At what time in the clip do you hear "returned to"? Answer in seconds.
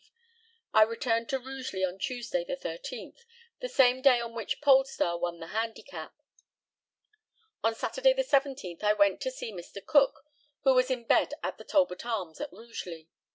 0.81-1.37